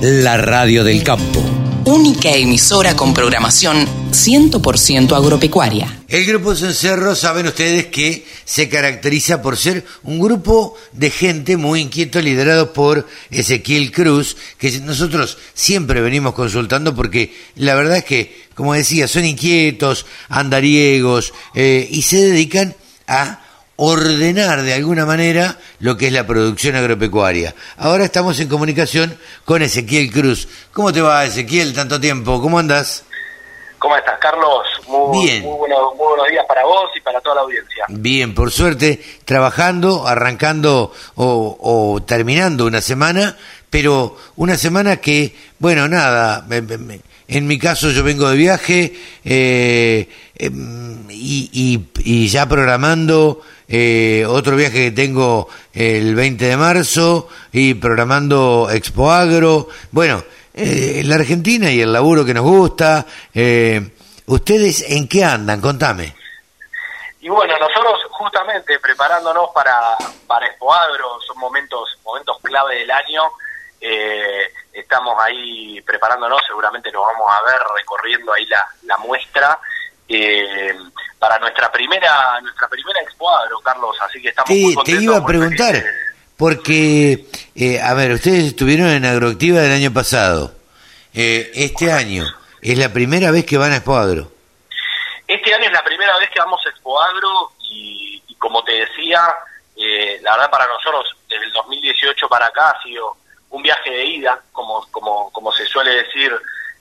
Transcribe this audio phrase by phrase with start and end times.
[0.00, 1.42] la radio del campo.
[1.84, 6.00] Única emisora con programación 100% agropecuaria.
[6.08, 11.80] El Grupo Cencerro, saben ustedes que se caracteriza por ser un grupo de gente muy
[11.80, 18.46] inquieto liderado por Ezequiel Cruz, que nosotros siempre venimos consultando porque la verdad es que,
[18.54, 22.74] como decía, son inquietos, andariegos eh, y se dedican
[23.06, 23.45] a
[23.76, 27.54] ordenar de alguna manera lo que es la producción agropecuaria.
[27.76, 30.48] Ahora estamos en comunicación con Ezequiel Cruz.
[30.72, 31.74] ¿Cómo te va, Ezequiel?
[31.74, 32.40] Tanto tiempo.
[32.40, 33.04] ¿Cómo andas?
[33.78, 34.66] ¿Cómo estás, Carlos?
[34.88, 35.42] Muy, Bien.
[35.42, 37.84] Muy, buenos, muy buenos días para vos y para toda la audiencia.
[37.88, 43.36] Bien, por suerte, trabajando, arrancando o, o terminando una semana,
[43.76, 46.46] pero una semana que, bueno, nada,
[47.28, 51.88] en mi caso yo vengo de viaje eh, em, y, y-
[52.24, 59.12] y ya programando eh, otro viaje que tengo el 20 de marzo y programando Expo
[59.12, 59.68] Agro.
[59.90, 60.24] Bueno,
[60.54, 63.04] eh, la Argentina y el laburo que nos gusta.
[63.34, 63.90] eh,
[64.24, 65.60] ¿Ustedes en qué andan?
[65.60, 66.14] Contame.
[67.20, 73.20] Y bueno, nosotros justamente preparándonos para, para Expo Agro, son momentos, momentos clave del año.
[73.88, 79.58] Eh, estamos ahí preparándonos, seguramente nos vamos a ver recorriendo ahí la, la muestra.
[80.08, 80.74] eh,
[81.18, 85.02] para nuestra primera nuestra primera Expo Agro, Carlos, así que estamos muy Te, te contentos.
[85.02, 85.84] iba a preguntar,
[86.36, 90.52] porque, eh, a ver, ustedes estuvieron en Agroactiva del año pasado.
[91.14, 92.24] Eh, este año
[92.60, 94.30] es la primera vez que van a Expo Agro.
[95.26, 98.72] Este año es la primera vez que vamos a Expo Agro y, y como te
[98.72, 99.34] decía,
[99.76, 103.16] eh, la verdad para nosotros desde el 2018 para acá ha sido
[103.56, 106.30] un viaje de ida, como como como se suele decir,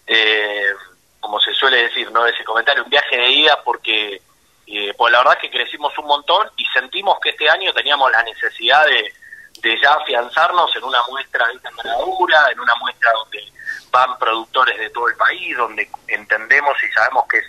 [0.05, 0.73] eh,
[1.19, 4.21] como se suele decir, no ese comentario, un viaje de ida porque
[4.67, 8.11] eh, pues la verdad es que crecimos un montón y sentimos que este año teníamos
[8.11, 9.13] la necesidad de,
[9.81, 13.43] ya afianzarnos en una muestra de envergadura, en una muestra donde
[13.89, 17.45] van productores de todo el país, donde entendemos y sabemos que es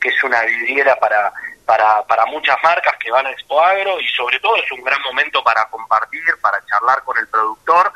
[0.00, 1.30] que es una vidriera para,
[1.66, 5.00] para, para muchas marcas que van a Expo Agro y sobre todo es un gran
[5.02, 7.92] momento para compartir, para charlar con el productor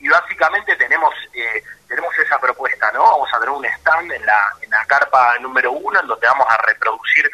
[0.00, 3.02] y básicamente tenemos eh, tenemos esa propuesta, ¿no?
[3.02, 6.46] Vamos a tener un stand en la, en la carpa número uno en donde vamos
[6.48, 7.30] a reproducir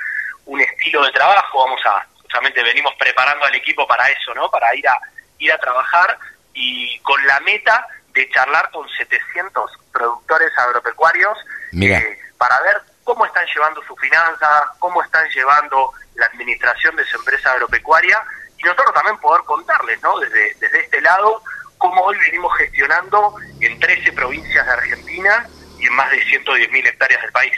[0.46, 4.50] un estilo de trabajo, vamos a, justamente venimos preparando al equipo para eso, ¿no?
[4.50, 4.96] Para ir a,
[5.38, 6.18] ir a trabajar
[6.52, 11.36] y con la meta de charlar con 700 productores agropecuarios
[11.72, 11.98] Mira.
[11.98, 17.16] eh, para ver cómo están llevando su finanza, cómo están llevando la administración de su
[17.16, 18.22] empresa agropecuaria
[18.56, 20.18] y nosotros también poder contarles, ¿no?
[20.20, 21.42] Desde, desde este lado,
[21.84, 25.46] cómo hoy venimos gestionando en 13 provincias de Argentina
[25.78, 27.52] y en más de 110.000 hectáreas del país.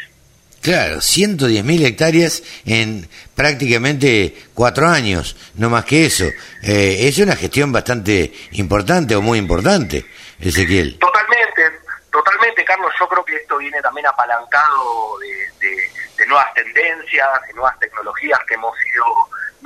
[0.60, 6.24] Claro, 110.000 hectáreas en prácticamente cuatro años, no más que eso.
[6.64, 10.04] Eh, es una gestión bastante importante o muy importante,
[10.40, 10.98] Ezequiel.
[10.98, 11.62] Totalmente,
[12.10, 12.90] totalmente, Carlos.
[12.98, 15.28] Yo creo que esto viene también apalancado de,
[15.68, 19.04] de- de nuevas tendencias, de nuevas tecnologías que hemos ido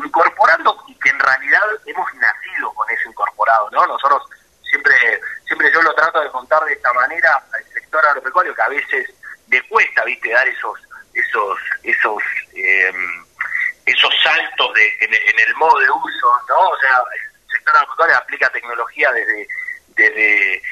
[0.05, 3.87] incorporando y que en realidad hemos nacido con eso incorporado, ¿no?
[3.87, 4.21] Nosotros
[4.71, 8.69] siempre, siempre yo lo trato de contar de esta manera al sector agropecuario que a
[8.69, 9.13] veces
[9.49, 10.79] le cuesta, viste, dar esos,
[11.13, 12.23] esos, esos,
[12.55, 12.93] eh,
[13.85, 16.69] esos saltos de, en, el modo de uso, ¿no?
[16.69, 19.49] O sea, el sector agropecuario aplica tecnología desde,
[19.89, 20.63] desde,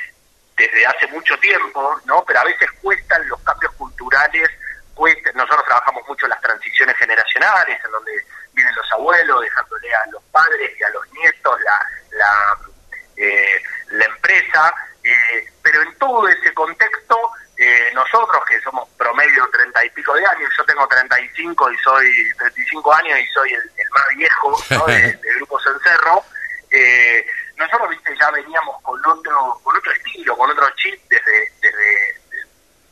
[0.56, 2.24] desde hace mucho tiempo, ¿no?
[2.24, 4.48] Pero a veces cuestan los cambios culturales,
[4.94, 8.12] cuesta, nosotros trabajamos mucho las transiciones generacionales, en donde
[8.52, 12.58] vienen los abuelos dejándole a los padres y a los nietos la,
[15.04, 17.16] eh, pero en todo ese contexto,
[17.56, 22.32] eh, nosotros que somos promedio treinta y pico de años, yo tengo 35 y soy
[22.38, 24.86] 35 años y soy el, el más viejo ¿no?
[24.86, 26.24] de, de Grupo Cencerro,
[26.70, 27.26] eh,
[27.56, 32.20] nosotros viste ya veníamos con otro con otro estilo, con otro chip desde desde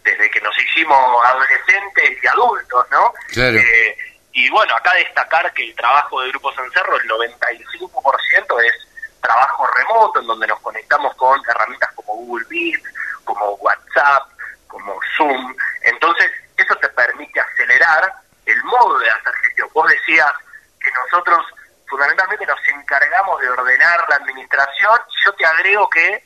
[0.02, 3.12] desde que nos hicimos adolescentes y adultos, ¿no?
[3.32, 3.58] Claro.
[3.58, 3.98] Eh,
[4.32, 8.86] y bueno, acá destacar que el trabajo de Grupo Cencerro, el 95% es
[9.20, 12.82] trabajo remoto, en donde nos conectamos con herramientas como Google Meet,
[13.24, 14.30] como WhatsApp,
[14.68, 15.56] como Zoom.
[15.82, 18.12] Entonces, eso te permite acelerar
[18.44, 19.68] el modo de hacer gestión.
[19.72, 20.32] Vos decías
[20.80, 21.44] que nosotros
[21.88, 25.00] fundamentalmente nos encargamos de ordenar la administración.
[25.24, 26.24] Yo te agrego que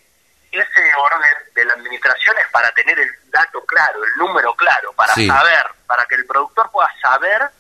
[0.51, 5.15] ese orden de la administración es para tener el dato claro, el número claro, para
[5.15, 5.27] Sí.
[5.27, 7.51] saber, para que el productor pueda saber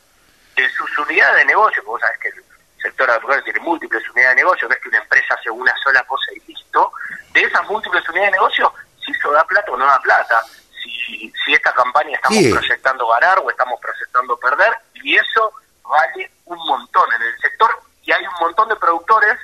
[0.56, 2.44] de sus unidades de negocio, porque vos sabés que el
[2.82, 6.02] sector agropecuario tiene múltiples unidades de negocio, no es que una empresa hace una sola
[6.04, 6.92] cosa y listo,
[7.32, 8.74] de esas múltiples unidades de negocio,
[9.04, 10.42] si eso da plata o no da plata,
[10.82, 12.52] si, si esta campaña estamos Sí.
[12.52, 15.52] proyectando ganar o estamos proyectando perder, y eso
[15.82, 17.70] vale un montón en el sector,
[18.02, 19.38] y hay un montón de productores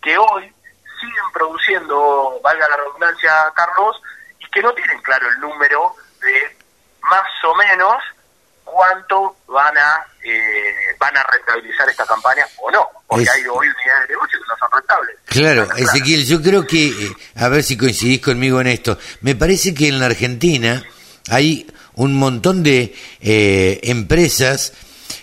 [0.00, 0.52] que hoy
[1.00, 4.00] siguen produciendo, valga la redundancia, Carlos,
[4.38, 6.56] y que no tienen claro el número de
[7.02, 7.96] más o menos
[8.64, 14.08] cuánto van a eh, van a rentabilizar esta campaña o no, porque hay hoy unidades
[14.08, 15.16] de negocio que no son rentables.
[15.24, 19.74] Claro, Ezequiel, yo creo que, eh, a ver si coincidís conmigo en esto, me parece
[19.74, 20.84] que en la Argentina
[21.28, 24.74] hay un montón de eh, empresas,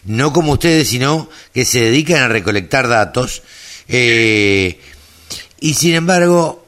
[0.04, 3.42] no como ustedes, sino que se dedican a recolectar datos,
[3.88, 6.68] y sin embargo,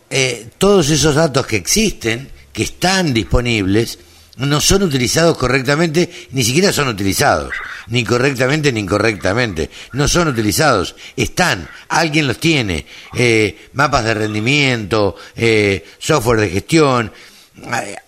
[0.58, 4.00] todos esos datos que existen, que están disponibles,
[4.38, 7.54] no son utilizados correctamente, ni siquiera son utilizados,
[7.88, 12.86] ni correctamente ni incorrectamente, no son utilizados, están, alguien los tiene,
[13.16, 17.12] eh, mapas de rendimiento, eh, software de gestión,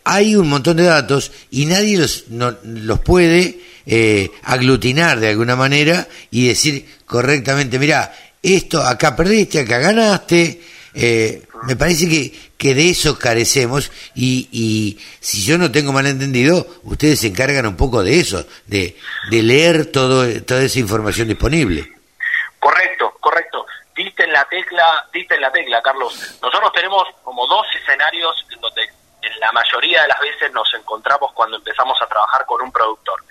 [0.04, 6.08] hay un montón de datos y nadie los, los puede eh, aglutinar de alguna manera
[6.32, 10.62] y decir correctamente, mira, esto acá perdiste, acá ganaste,
[10.94, 16.68] me parece que, que de eso carecemos y, y si yo no tengo mal entendido,
[16.84, 18.98] ustedes se encargan un poco de eso, de,
[19.30, 21.92] de leer todo, toda esa información disponible.
[22.60, 23.66] Correcto, correcto.
[23.96, 26.14] Diste en la tecla, diste la tecla, Carlos.
[26.42, 31.32] Nosotros tenemos como dos escenarios en donde en la mayoría de las veces nos encontramos
[31.34, 33.24] cuando empezamos a trabajar con un productor.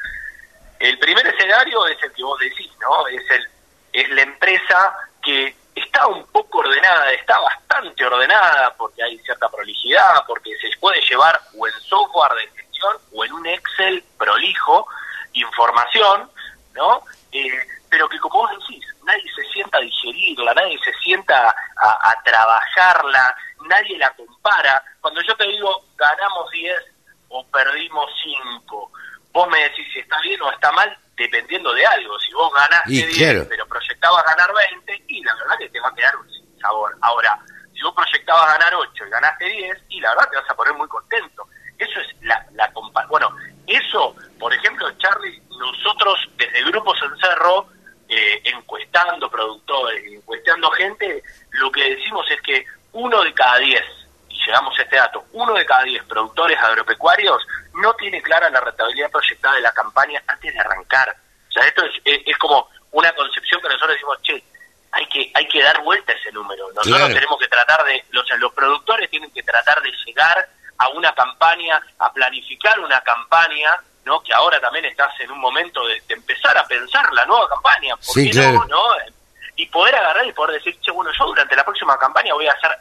[0.79, 3.07] El primer escenario es el que vos decís, ¿no?
[3.07, 3.49] Es el
[3.93, 10.25] es la empresa que está un poco ordenada, está bastante ordenada porque hay cierta prolijidad,
[10.27, 14.87] porque se puede llevar o en software de gestión o en un Excel prolijo
[15.35, 16.31] información,
[16.75, 17.03] ¿no?
[17.33, 22.23] Eh, pero que como vos decís, nadie se sienta a digerirla, nadie se sienta a,
[22.25, 23.37] trabajarla,
[23.69, 24.83] nadie la compara.
[25.01, 26.77] Cuando yo te digo ganamos 10
[27.29, 28.93] o perdimos 5,
[29.33, 32.19] vos me decís si está bien o está mal, dependiendo de algo.
[32.21, 35.95] Si vos ganaste 10, pero proyectabas ganar 20, y la verdad que te va a
[35.95, 36.97] quedar un sabor.
[37.01, 37.39] Ahora,
[37.83, 40.89] vos proyectabas ganar 8 y ganaste 10, y la verdad te vas a poner muy
[40.89, 41.47] contento.
[41.79, 42.73] Eso es la, la
[43.09, 43.35] Bueno,
[43.67, 47.69] eso, por ejemplo, Charlie, nosotros desde Grupos Encerro,
[48.09, 53.83] eh, encuestando productores, encuestando gente, lo que decimos es que uno de cada 10
[54.29, 58.61] y llegamos a este dato, uno de cada diez productores agropecuarios no tiene clara la
[58.61, 61.15] rentabilidad proyectada de la campaña antes de arrancar.
[61.49, 64.43] O sea, esto es, como una concepción que nosotros decimos, che,
[64.91, 66.67] hay que dar vuelta a ese número.
[66.73, 71.15] Nosotros tenemos que tratar de, los, los productores tienen que tratar de llegar a una
[71.15, 74.21] campaña, a planificar una campaña, ¿no?
[74.23, 78.15] Que ahora también estás en un momento de, empezar a pensar la nueva campaña, ¿por
[78.15, 78.83] qué no, no?
[79.55, 82.53] Y poder agarrar y poder decir, che, bueno, yo durante la próxima campaña voy a
[82.53, 82.77] hacer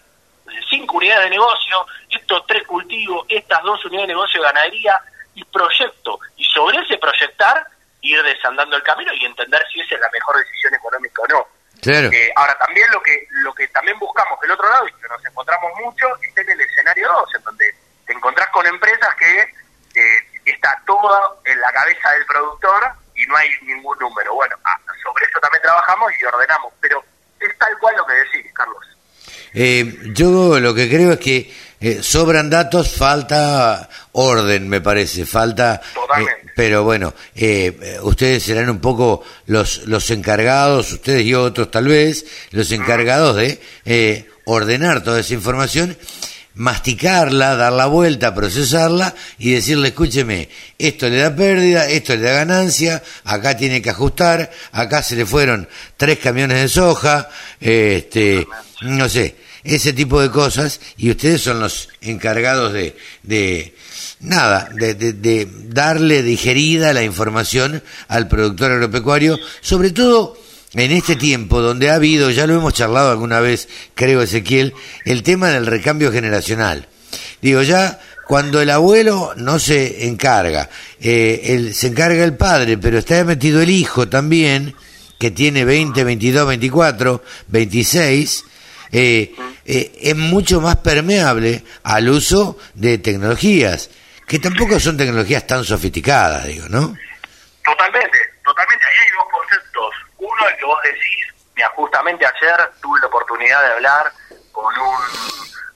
[0.69, 4.99] cinco unidades de negocio, estos tres cultivos, estas dos unidades de negocio de ganadería
[5.35, 6.19] y proyecto.
[6.37, 7.67] Y sobre ese proyectar,
[8.01, 11.47] ir desandando el camino y entender si esa es la mejor decisión económica o no.
[11.83, 15.25] Eh, ahora, también lo que lo que también buscamos del otro lado, y que nos
[15.25, 17.75] encontramos mucho, es en el escenario 2, en donde
[18.05, 22.83] te encontrás con empresas que eh, está todo en la cabeza del productor
[23.15, 24.33] y no hay ningún número.
[24.33, 27.03] Bueno, ah, sobre eso también trabajamos y ordenamos, pero
[27.39, 28.85] es tal cual lo que decís, Carlos.
[29.53, 35.81] Eh, yo lo que creo es que eh, sobran datos, falta orden, me parece, falta...
[36.61, 41.87] Eh, pero bueno, eh, ustedes serán un poco los, los encargados, ustedes y otros tal
[41.87, 45.97] vez, los encargados de ordenar toda esa información
[46.53, 52.33] masticarla, dar la vuelta, procesarla y decirle, escúcheme, esto le da pérdida, esto le da
[52.33, 58.45] ganancia, acá tiene que ajustar, acá se le fueron tres camiones de soja, este,
[58.81, 63.73] no sé, ese tipo de cosas y ustedes son los encargados de, de
[64.21, 70.37] nada, de, de darle digerida la información al productor agropecuario, sobre todo
[70.73, 74.73] en este tiempo donde ha habido, ya lo hemos charlado alguna vez, creo Ezequiel,
[75.05, 76.87] el tema del recambio generacional.
[77.41, 80.69] Digo, ya cuando el abuelo no se encarga,
[81.01, 84.73] eh, se encarga el padre, pero está metido el hijo también,
[85.19, 88.45] que tiene 20, 22, 24, 26,
[88.91, 93.89] es mucho más permeable al uso de tecnologías,
[94.27, 96.95] que tampoco son tecnologías tan sofisticadas, digo, ¿no?
[97.63, 98.85] Totalmente, totalmente.
[98.85, 101.25] Ahí hay dos conceptos uno, el que vos decís,
[101.55, 104.11] mira, justamente ayer tuve la oportunidad de hablar
[104.51, 104.97] con un,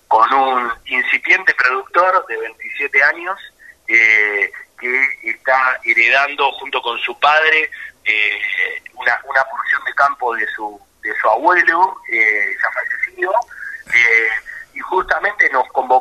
[0.07, 3.39] con un incipiente productor de 27 años
[3.87, 7.71] eh, que está heredando junto con su padre
[8.03, 8.39] eh,
[8.93, 13.33] una, una porción de campo de su, de su abuelo, eh, ya fallecido,
[14.73, 15.94] y justamente nos convocó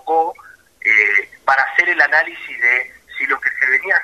[2.15, 4.01] análisis de si lo que se venía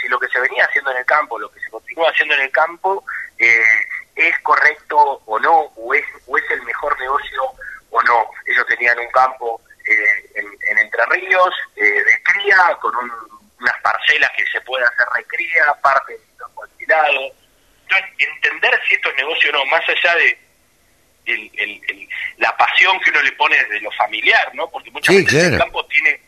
[0.00, 2.42] si lo que se venía haciendo en el campo, lo que se continúa haciendo en
[2.42, 3.04] el campo,
[3.38, 3.86] eh,
[4.16, 7.42] es correcto o no, o es, o es el mejor negocio
[7.90, 8.30] o no.
[8.46, 14.46] Ellos tenían un campo eh, en, Entre Ríos eh, de cría, con unas parcelas que
[14.46, 17.32] se puede hacer recría, parte de los alquilado.
[17.82, 20.38] Entonces, entender si esto es negocio o no, más allá de
[22.38, 24.68] la pasión que uno le pone desde lo familiar, ¿no?
[24.70, 26.19] Porque muchas veces el campo tiene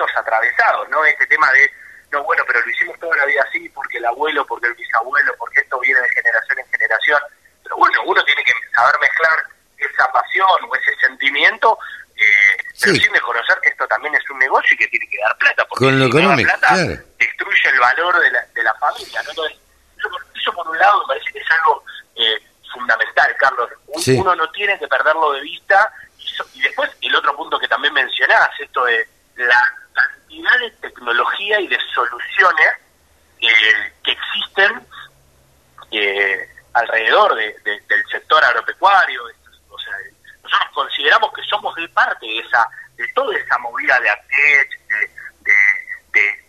[0.00, 1.04] sentimientos atravesados, ¿no?
[1.04, 1.70] Este tema de,
[2.12, 5.34] no, bueno, pero lo hicimos toda la vida así, porque el abuelo, porque el bisabuelo,
[5.38, 7.22] porque esto viene de generación en generación.
[7.62, 9.44] Pero bueno, uno tiene que saber mezclar
[9.76, 11.78] esa pasión o ese sentimiento,
[12.16, 15.36] eh, pero sin desconocer que esto también es un negocio y que tiene que dar
[15.38, 19.22] plata, porque Con lo si económico, plata destruye el valor de la, de la familia,
[19.22, 19.30] ¿no?
[19.30, 19.58] Entonces,
[20.34, 21.84] eso, por un lado me parece que es algo
[22.16, 22.38] eh,
[22.72, 23.70] fundamental, Carlos.
[23.86, 25.92] Uno no tiene que perderlo de vista.
[26.54, 29.74] Y, después el otro punto que también mencionás, esto de la
[30.30, 32.68] cantidad de tecnología y de soluciones
[33.40, 34.86] eh, que existen
[35.90, 39.24] eh, alrededor del sector agropecuario.
[39.68, 39.92] O sea,
[40.42, 45.10] nosotros consideramos que somos de parte de esa de toda esa movida de ATEC, de,
[46.12, 46.44] de,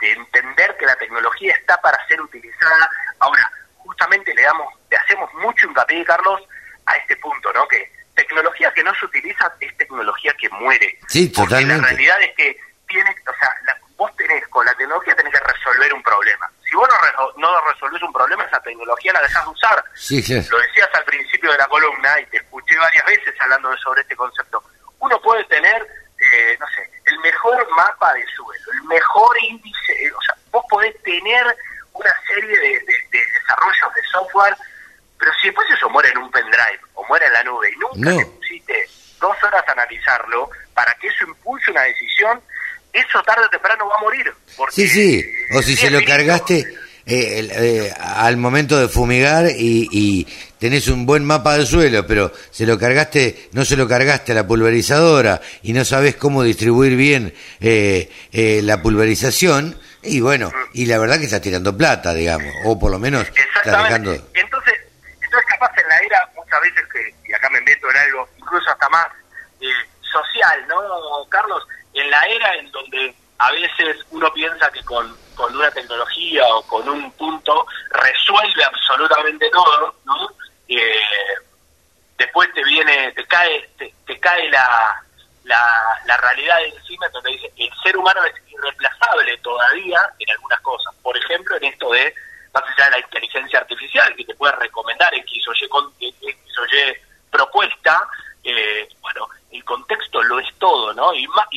[0.00, 2.90] de entender que la tecnología está para ser utilizada.
[3.20, 6.42] Ahora, justamente le damos, le hacemos mucho hincapié, Carlos,
[6.84, 7.68] a este punto, ¿no?
[7.68, 10.98] Que tecnología que no se utiliza es tecnología que muere.
[11.06, 11.74] Sí, totalmente.
[11.74, 13.54] Porque la realidad es que tiene, o sea,
[13.96, 16.50] vos tenés, con la tecnología tenés que resolver un problema.
[16.68, 19.84] Si vos no, no resolvés un problema, esa tecnología la dejás de usar.
[19.94, 20.34] Sí, sí.
[20.50, 24.16] Lo decías al principio de la columna y te escuché varias veces hablando sobre este
[24.16, 24.62] concepto.
[24.98, 25.86] Uno puede tener,
[26.18, 30.64] eh, no sé, el mejor mapa de suelo, el mejor índice, eh, o sea, vos
[30.68, 31.56] podés tener
[31.92, 32.80] una serie de,
[33.10, 34.56] desarrollos de software,
[35.18, 38.16] pero si después eso muere en un pendrive o muere en la nube y nunca
[38.16, 38.88] te pusiste
[39.20, 42.40] dos horas a analizarlo para que eso impulse una decisión,
[42.92, 44.32] eso tarde o temprano va a morir.
[44.70, 46.66] sí, sí, o si se lo cargaste
[47.10, 50.26] eh, eh, al momento de fumigar y, y,
[50.58, 54.34] tenés un buen mapa del suelo, pero se lo cargaste, no se lo cargaste a
[54.34, 60.84] la pulverizadora y no sabes cómo distribuir bien eh, eh la pulverización, y bueno, y
[60.84, 64.12] la verdad que está tirando plata, digamos, o por lo menos está dejando...
[64.12, 64.74] Entonces,
[65.22, 68.70] entonces capaz en la era, muchas veces que, y acá me meto en algo, incluso
[68.70, 69.06] hasta más
[69.62, 69.66] eh,
[70.02, 70.76] social, ¿no,
[71.30, 71.66] Carlos?
[72.08, 76.88] La era en donde a veces uno piensa que con, con una tecnología o con
[76.88, 80.28] un punto resuelve absolutamente todo, ¿no?
[80.68, 81.00] Eh,
[82.16, 85.02] después te viene, te cae, te, te cae la,
[85.44, 90.94] la, la realidad encima donde dice el ser humano es irreemplazable todavía en algunas cosas.
[91.02, 92.14] Por ejemplo, en esto de,
[92.52, 96.58] más allá de la inteligencia artificial, que te puede recomendar X o Y, con, X
[96.58, 96.94] o y
[97.30, 98.06] propuesta,
[98.44, 101.14] eh, bueno, el contexto lo es todo, ¿no?
[101.14, 101.47] Y, mucho,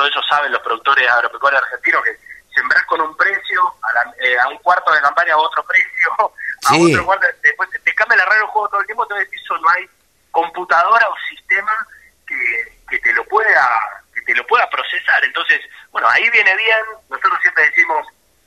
[0.00, 2.18] mucho de eso saben los productores agropecuarios argentinos, que
[2.54, 6.74] sembrás con un precio, a, eh, a un cuarto de campaña a otro precio, a
[6.76, 9.68] otro cuarto, después te, cambia la regla del juego todo el tiempo, entonces eso no
[9.70, 9.88] hay
[10.30, 11.72] computadora o sistema
[12.26, 13.80] que, que te lo pueda
[14.14, 15.24] que te lo pueda procesar.
[15.24, 16.78] Entonces, bueno, ahí viene bien.
[17.08, 18.06] Nosotros siempre decimos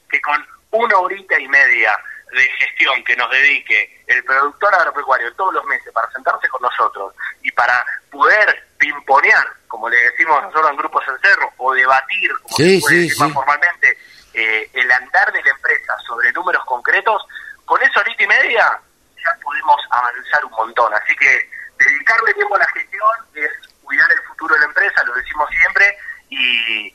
[0.10, 1.98] que con una horita y media
[2.34, 7.14] de gestión que nos dedique el productor agropecuario todos los meses para sentarse con nosotros
[7.42, 12.56] y para poder pimponear, como le decimos nosotros en grupos en cerro, o debatir, como
[12.56, 13.98] se puede decir más formalmente,
[14.34, 17.22] eh, el andar de la empresa sobre números concretos,
[17.66, 18.80] con esa horita y media
[19.24, 20.94] ya podemos avanzar un montón.
[20.94, 23.52] Así que dedicarle tiempo a la gestión es
[23.84, 25.98] cuidar el futuro de la empresa, lo decimos siempre,
[26.30, 26.94] y,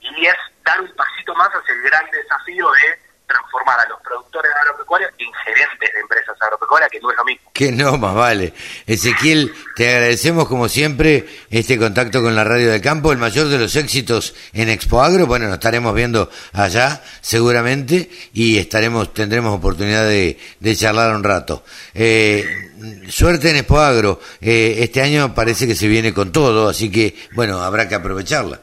[0.00, 2.98] y, es dar un pasito más hacia el gran desafío de
[3.30, 7.50] transformar a los productores agropecuarios en gerentes de empresas agropecuarias, que no es lo mismo.
[7.52, 8.52] Que no, más vale.
[8.86, 13.58] Ezequiel, te agradecemos como siempre este contacto con la Radio del Campo, el mayor de
[13.58, 15.26] los éxitos en Expo Agro.
[15.26, 21.64] Bueno, nos estaremos viendo allá seguramente y estaremos tendremos oportunidad de, de charlar un rato.
[21.94, 24.20] Eh, suerte en Expo Agro.
[24.40, 28.60] Eh, este año parece que se viene con todo, así que bueno, habrá que aprovecharla.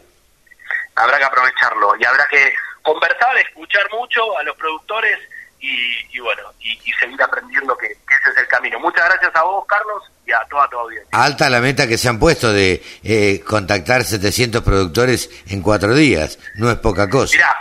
[0.95, 2.53] Habrá que aprovecharlo y habrá que
[2.87, 5.19] conversar, escuchar mucho a los productores
[5.59, 8.79] y, bueno, y, seguir aprendiendo que, ese es el camino.
[8.79, 11.09] Muchas gracias a vos, Carlos, y a toda tu audiencia.
[11.11, 16.39] Alta la meta que se han puesto de eh, contactar 700 productores en cuatro días,
[16.55, 17.35] no es poca cosa.
[17.35, 17.55] Mirá,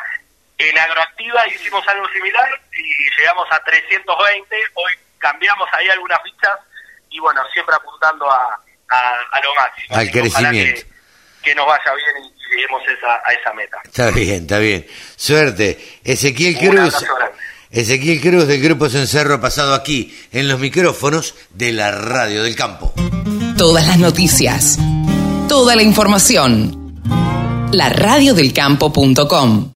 [0.59, 6.59] en Agroactiva hicimos algo similar y llegamos a 320, hoy cambiamos ahí algunas fichas
[7.11, 9.97] y bueno, siempre apuntando a, a, lo máximo.
[9.97, 10.83] Al crecimiento.
[11.43, 13.79] Que, nos vaya bien y lleguemos esa, a esa meta.
[13.85, 14.87] Está bien, está bien.
[15.17, 15.79] Suerte.
[16.03, 16.95] Ezequiel Cruz.
[17.71, 22.93] Ezequiel Cruz del Grupo Cencerro pasado aquí en los micrófonos de la Radio del Campo.
[23.57, 24.79] Todas las noticias,
[25.49, 26.95] toda la información.
[27.73, 29.73] La radiodelcampo.com